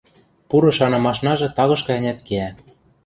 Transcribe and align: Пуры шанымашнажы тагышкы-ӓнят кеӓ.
Пуры 0.49 0.71
шанымашнажы 0.77 1.47
тагышкы-ӓнят 1.57 2.19
кеӓ. 2.27 2.49